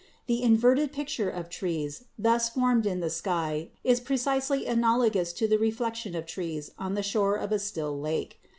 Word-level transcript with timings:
The 0.25 0.41
inverted 0.41 0.91
pic 0.91 1.09
ture 1.09 1.29
of 1.29 1.47
trees 1.47 2.05
thus 2.17 2.49
formed 2.49 2.87
in 2.87 3.01
the 3.01 3.09
sky 3.11 3.69
is 3.83 3.99
precisely 3.99 4.65
analogous 4.65 5.31
to 5.33 5.47
the 5.47 5.59
reflection 5.59 6.15
of 6.15 6.25
trees 6.25 6.71
on 6.79 6.95
the 6.95 7.03
shore 7.03 7.35
of 7.35 7.51
a 7.51 7.59
still 7.59 7.99
lake. 7.99 8.39